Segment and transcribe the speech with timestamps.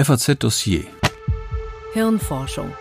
[0.00, 0.84] FAZ Dossier
[1.92, 2.72] Hirnforschung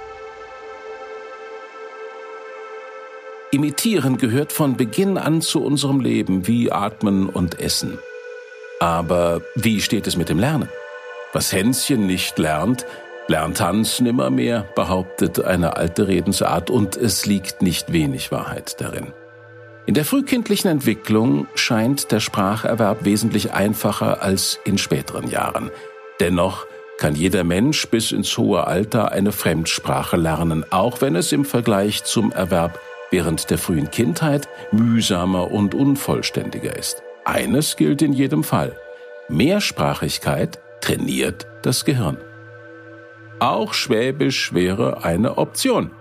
[3.50, 7.98] Imitieren gehört von Beginn an zu unserem Leben wie Atmen und Essen.
[8.80, 10.70] Aber wie steht es mit dem Lernen?
[11.34, 12.86] Was Hänschen nicht lernt,
[13.28, 19.12] lernt Hans nimmermehr, behauptet eine alte Redensart, und es liegt nicht wenig Wahrheit darin.
[19.88, 25.72] In der frühkindlichen Entwicklung scheint der Spracherwerb wesentlich einfacher als in späteren Jahren.
[26.20, 26.68] Dennoch
[26.98, 32.04] kann jeder Mensch bis ins hohe Alter eine Fremdsprache lernen, auch wenn es im Vergleich
[32.04, 32.80] zum Erwerb
[33.12, 37.04] während der frühen Kindheit mühsamer und unvollständiger ist.
[37.24, 38.76] Eines gilt in jedem Fall.
[39.30, 42.18] Mehrsprachigkeit trainiert das Gehirn.
[43.40, 45.92] Auch Schwäbisch wäre eine Option.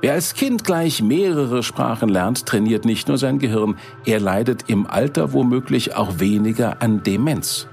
[0.00, 4.86] Wer als Kind gleich mehrere Sprachen lernt, trainiert nicht nur sein Gehirn, er leidet im
[4.86, 7.66] Alter womöglich auch weniger an Demenz.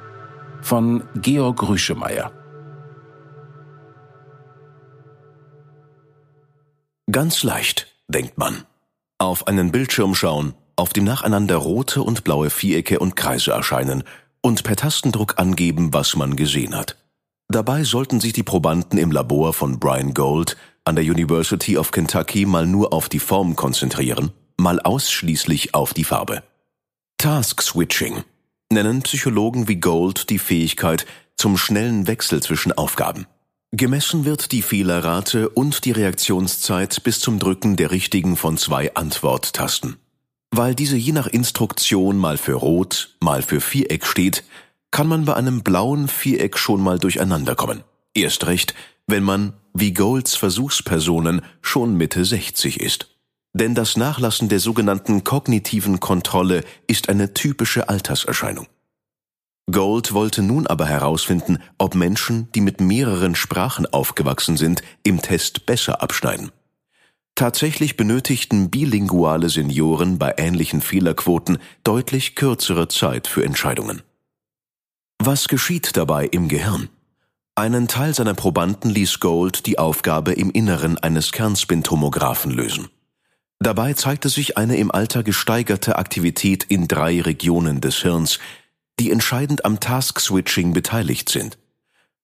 [0.61, 2.31] Von Georg Rüschemeyer.
[7.15, 8.65] Ganz leicht, denkt man.
[9.19, 14.03] Auf einen Bildschirm schauen, auf dem nacheinander rote und blaue Vierecke und Kreise erscheinen
[14.41, 16.97] und per Tastendruck angeben, was man gesehen hat.
[17.47, 22.45] Dabei sollten sich die Probanden im Labor von Brian Gold an der University of Kentucky
[22.45, 26.43] mal nur auf die Form konzentrieren, mal ausschließlich auf die Farbe.
[27.17, 28.25] Task Switching
[28.69, 31.05] nennen Psychologen wie Gold die Fähigkeit
[31.37, 33.25] zum schnellen Wechsel zwischen Aufgaben.
[33.71, 39.97] Gemessen wird die Fehlerrate und die Reaktionszeit bis zum Drücken der richtigen von zwei Antworttasten.
[40.51, 44.43] Weil diese je nach Instruktion mal für Rot, mal für Viereck steht,
[44.91, 47.83] kann man bei einem blauen Viereck schon mal durcheinander kommen.
[48.13, 48.73] Erst recht,
[49.07, 53.09] wenn man, wie Golds Versuchspersonen, schon Mitte 60 ist.
[53.51, 58.67] Denn das Nachlassen der sogenannten kognitiven Kontrolle ist eine typische Alterserscheinung.
[59.71, 65.65] Gold wollte nun aber herausfinden, ob Menschen, die mit mehreren Sprachen aufgewachsen sind, im Test
[65.65, 66.51] besser abschneiden.
[67.33, 74.03] Tatsächlich benötigten bilinguale Senioren bei ähnlichen Fehlerquoten deutlich kürzere Zeit für Entscheidungen.
[75.19, 76.89] Was geschieht dabei im Gehirn?
[77.55, 82.89] Einen Teil seiner Probanden ließ Gold die Aufgabe im Inneren eines Kernspintomographen lösen.
[83.59, 88.39] Dabei zeigte sich eine im Alter gesteigerte Aktivität in drei Regionen des Hirns,
[88.99, 91.57] die entscheidend am Task-Switching beteiligt sind.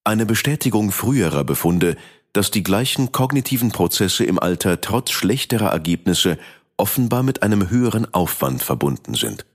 [0.04, 1.96] Eine Bestätigung früherer Befunde,
[2.32, 6.38] dass die gleichen kognitiven Prozesse im Alter trotz schlechterer Ergebnisse
[6.76, 9.46] offenbar mit einem höheren Aufwand verbunden sind.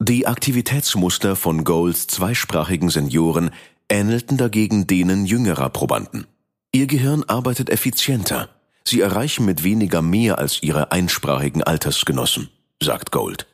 [0.00, 3.50] Die Aktivitätsmuster von Golds zweisprachigen Senioren
[3.88, 6.28] ähnelten dagegen denen jüngerer Probanden.
[6.70, 8.48] Ihr Gehirn arbeitet effizienter.
[8.84, 12.48] Sie erreichen mit weniger mehr als ihre einsprachigen Altersgenossen,
[12.80, 13.47] sagt Gold.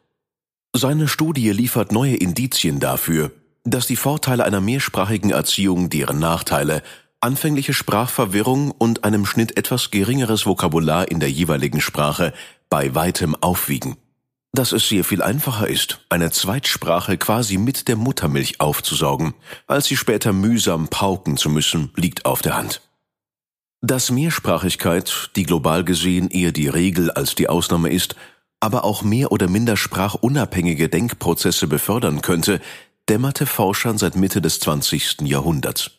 [0.77, 3.31] Seine Studie liefert neue Indizien dafür,
[3.63, 6.83] dass die Vorteile einer mehrsprachigen Erziehung deren Nachteile
[7.21, 12.35] anfängliche Sprachverwirrung und einem Schnitt etwas geringeres Vokabular in der jeweiligen Sprache
[12.71, 13.97] bei weitem aufwiegen.
[14.53, 19.35] Dass es sehr viel einfacher ist, eine Zweitsprache quasi mit der Muttermilch aufzusaugen,
[19.69, 22.81] als sie später mühsam pauken zu müssen, liegt auf der Hand.
[23.81, 28.17] Dass Mehrsprachigkeit, die global gesehen eher die Regel als die Ausnahme ist,
[28.65, 32.61] aber auch mehr oder minder sprachunabhängige Denkprozesse befördern könnte,
[33.11, 35.21] dämmerte Forschern seit Mitte des 20.
[35.21, 35.91] Jahrhunderts.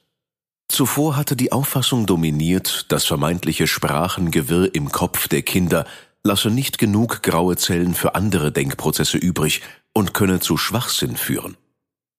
[0.67, 5.85] Zuvor hatte die Auffassung dominiert, das vermeintliche Sprachengewirr im Kopf der Kinder
[6.23, 9.61] lasse nicht genug graue Zellen für andere Denkprozesse übrig
[9.93, 11.55] und könne zu Schwachsinn führen.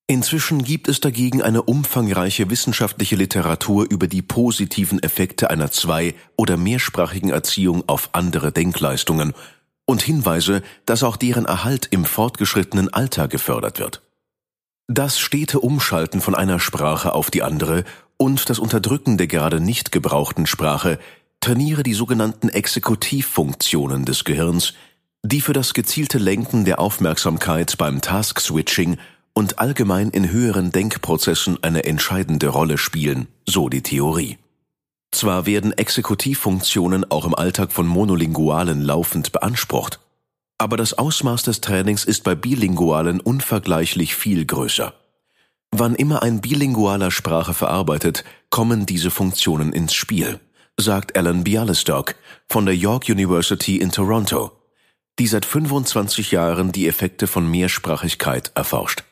[0.06, 6.56] Inzwischen gibt es dagegen eine umfangreiche wissenschaftliche Literatur über die positiven Effekte einer zwei- oder
[6.56, 9.34] mehrsprachigen Erziehung auf andere Denkleistungen
[9.86, 14.02] und Hinweise, dass auch deren Erhalt im fortgeschrittenen Alter gefördert wird.
[14.88, 17.84] Das stete Umschalten von einer Sprache auf die andere
[18.18, 20.98] und das Unterdrücken der gerade nicht gebrauchten Sprache
[21.40, 24.74] trainiere die sogenannten Exekutivfunktionen des Gehirns,
[25.22, 28.98] die für das gezielte Lenken der Aufmerksamkeit beim Task-Switching
[29.32, 34.38] und allgemein in höheren Denkprozessen eine entscheidende Rolle spielen, so die Theorie.
[35.12, 40.00] Zwar werden Exekutivfunktionen auch im Alltag von Monolingualen laufend beansprucht,
[40.58, 44.94] aber das Ausmaß des Trainings ist bei Bilingualen unvergleichlich viel größer.
[45.70, 50.40] Wann immer ein bilingualer Sprache verarbeitet, kommen diese Funktionen ins Spiel,
[50.78, 52.14] sagt Alan Bialystock
[52.48, 54.52] von der York University in Toronto,
[55.18, 59.04] die seit 25 Jahren die Effekte von Mehrsprachigkeit erforscht.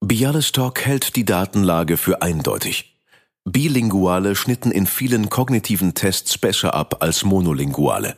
[0.00, 2.99] Bialystock hält die Datenlage für eindeutig.
[3.44, 8.16] Bilinguale schnitten in vielen kognitiven Tests besser ab als Monolinguale.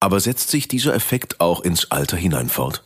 [0.00, 2.84] Aber setzt sich dieser Effekt auch ins Alter hinein fort?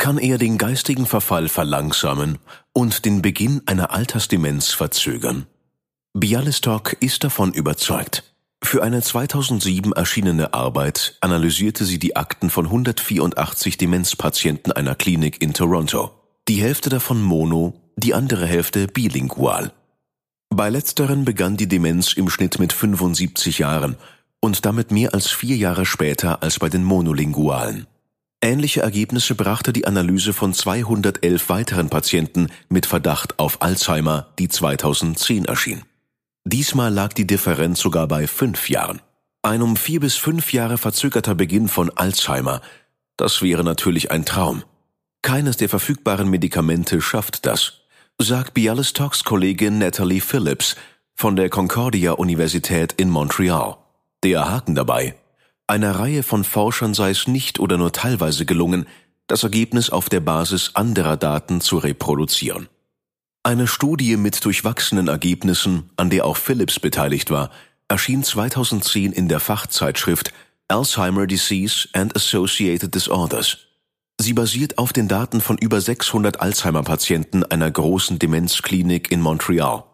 [0.00, 2.38] kann er den geistigen Verfall verlangsamen
[2.72, 5.44] und den Beginn einer Altersdemenz verzögern.
[6.14, 8.24] Bialystok ist davon überzeugt.
[8.64, 15.52] Für eine 2007 erschienene Arbeit analysierte sie die Akten von 184 Demenzpatienten einer Klinik in
[15.52, 16.12] Toronto.
[16.48, 19.70] Die Hälfte davon mono, die andere Hälfte bilingual.
[20.52, 23.96] Bei letzteren begann die Demenz im Schnitt mit 75 Jahren
[24.40, 27.86] und damit mehr als vier Jahre später als bei den Monolingualen.
[28.42, 35.44] Ähnliche Ergebnisse brachte die Analyse von 211 weiteren Patienten mit Verdacht auf Alzheimer, die 2010
[35.44, 35.82] erschien.
[36.44, 39.00] Diesmal lag die Differenz sogar bei fünf Jahren.
[39.42, 42.60] Ein um vier bis fünf Jahre verzögerter Beginn von Alzheimer,
[43.16, 44.64] das wäre natürlich ein Traum.
[45.22, 47.79] Keines der verfügbaren Medikamente schafft das,
[48.22, 50.76] sagt Bialystoks Kollegin Natalie Phillips
[51.14, 53.78] von der Concordia Universität in Montreal.
[54.22, 55.14] Der Haken dabei,
[55.66, 58.86] einer Reihe von Forschern sei es nicht oder nur teilweise gelungen,
[59.26, 62.68] das Ergebnis auf der Basis anderer Daten zu reproduzieren.
[63.42, 67.50] Eine Studie mit durchwachsenen Ergebnissen, an der auch Philips beteiligt war,
[67.88, 70.34] erschien 2010 in der Fachzeitschrift
[70.68, 73.69] Alzheimer Disease and Associated Disorders.
[74.22, 79.84] Sie basiert auf den Daten von über 600 Alzheimer-Patienten einer großen Demenzklinik in Montreal.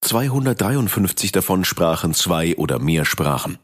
[0.00, 3.58] 253 davon sprachen zwei oder mehr Sprachen.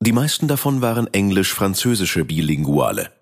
[0.00, 3.12] Die meisten davon waren englisch-französische Bilinguale.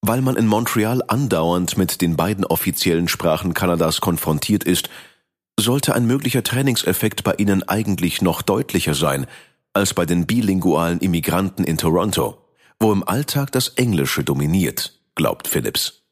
[0.00, 4.88] Weil man in Montreal andauernd mit den beiden offiziellen Sprachen Kanadas konfrontiert ist,
[5.60, 9.26] sollte ein möglicher Trainingseffekt bei ihnen eigentlich noch deutlicher sein
[9.74, 12.38] als bei den bilingualen Immigranten in Toronto,
[12.80, 16.02] wo im Alltag das Englische dominiert, glaubt Phillips.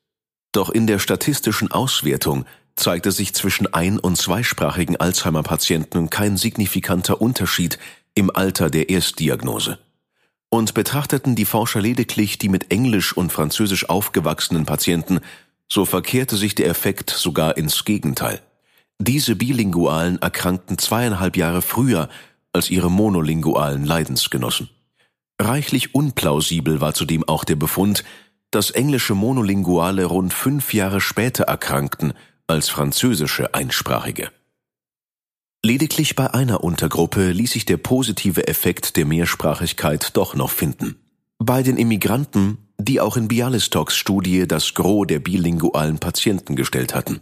[0.53, 2.45] Doch in der statistischen Auswertung
[2.77, 7.79] zeigte sich zwischen ein- und zweisprachigen Alzheimer-Patienten kein signifikanter Unterschied
[8.15, 9.79] im Alter der Erstdiagnose
[10.51, 15.21] und betrachteten die Forscher lediglich die mit Englisch und Französisch aufgewachsenen Patienten,
[15.69, 18.43] so verkehrte sich der Effekt sogar ins Gegenteil.
[18.99, 22.09] Diese Bilingualen erkrankten zweieinhalb Jahre früher
[22.53, 24.69] als ihre monolingualen Leidensgenossen.
[25.41, 28.05] Reichlich unplausibel war zudem auch der Befund,
[28.51, 32.15] dass englische Monolinguale rund fünf Jahre später erkrankten
[32.47, 34.31] als französische Einsprachige.
[35.63, 40.97] Lediglich bei einer Untergruppe ließ sich der positive Effekt der Mehrsprachigkeit doch noch finden.
[41.39, 47.21] Bei den Immigranten, die auch in Bialystoks Studie das Gros der bilingualen Patienten gestellt hatten.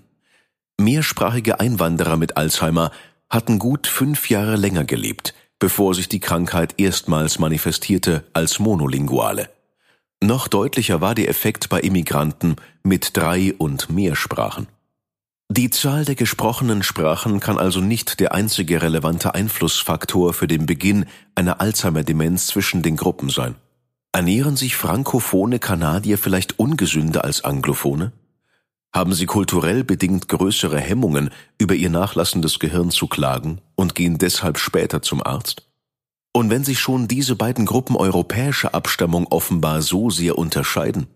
[0.81, 2.93] Mehrsprachige Einwanderer mit Alzheimer
[3.29, 9.51] hatten gut fünf Jahre länger gelebt, bevor sich die Krankheit erstmals manifestierte als monolinguale.
[10.23, 14.67] Noch deutlicher war der Effekt bei Immigranten mit drei und mehr Sprachen.
[15.51, 21.07] Die Zahl der gesprochenen Sprachen kann also nicht der einzige relevante Einflussfaktor für den Beginn
[21.35, 23.55] einer Alzheimer-Demenz zwischen den Gruppen sein.
[24.13, 28.13] Ernähren sich frankophone Kanadier vielleicht ungesünder als anglophone?
[28.93, 34.59] Haben sie kulturell bedingt größere Hemmungen, über ihr nachlassendes Gehirn zu klagen und gehen deshalb
[34.59, 35.68] später zum Arzt?
[36.33, 41.07] Und wenn sich schon diese beiden Gruppen europäischer Abstammung offenbar so sehr unterscheiden,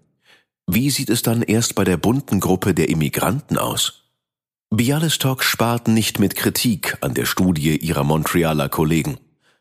[0.67, 4.05] wie sieht es dann erst bei der bunten Gruppe der Immigranten aus?
[4.71, 9.19] Bialystok spart nicht mit Kritik an der Studie ihrer Montrealer Kollegen.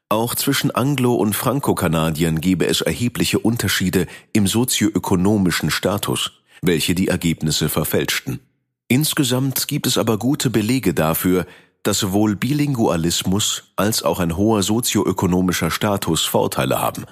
[0.07, 6.31] Auch zwischen Anglo- und Franco-Kanadiern gebe es erhebliche Unterschiede im sozioökonomischen Status,
[6.61, 8.39] welche die Ergebnisse verfälschten.
[8.87, 11.45] Insgesamt gibt es aber gute Belege dafür,
[11.83, 17.05] dass sowohl Bilingualismus als auch ein hoher sozioökonomischer Status Vorteile haben.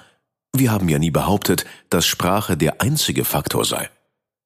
[0.54, 3.88] Wir haben ja nie behauptet, dass Sprache der einzige Faktor sei.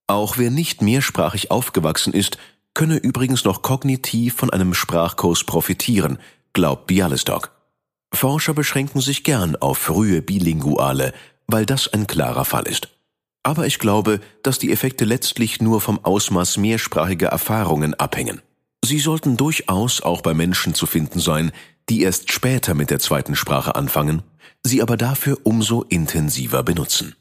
[0.06, 2.38] Auch wer nicht mehrsprachig aufgewachsen ist,
[2.74, 6.18] könne übrigens noch kognitiv von einem Sprachkurs profitieren,
[6.52, 7.52] glaubt Bialystok.
[8.12, 11.12] Forscher beschränken sich gern auf frühe Bilinguale,
[11.46, 12.88] weil das ein klarer Fall ist.
[13.42, 18.40] Aber ich glaube, dass die Effekte letztlich nur vom Ausmaß mehrsprachiger Erfahrungen abhängen.
[18.84, 21.52] Sie sollten durchaus auch bei Menschen zu finden sein,
[21.88, 24.22] die erst später mit der zweiten Sprache anfangen,
[24.62, 27.14] sie aber dafür umso intensiver benutzen.